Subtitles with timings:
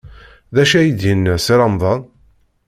[0.55, 2.01] D acu ay d-yenna Si Remḍan?